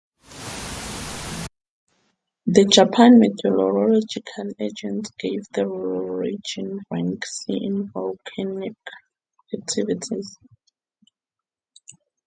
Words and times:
The 2.47 2.65
Japan 2.67 3.19
Meteorological 3.19 4.45
Agency 4.59 5.11
gave 5.19 5.43
the 5.53 5.67
region 5.67 6.79
rank 6.89 7.23
C 7.23 7.59
in 7.63 7.91
volcanic 7.91 8.77
activity. 9.53 10.23